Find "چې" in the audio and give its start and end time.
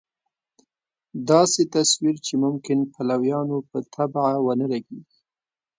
2.25-2.33